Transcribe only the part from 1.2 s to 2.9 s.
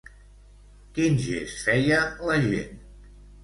gest feia la gent?